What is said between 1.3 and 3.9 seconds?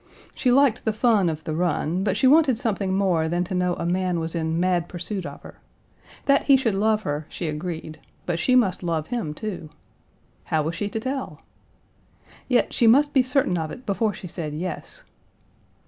the run, but she wanted something more than to know a